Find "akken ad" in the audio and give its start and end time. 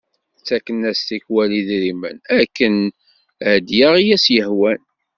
2.41-3.65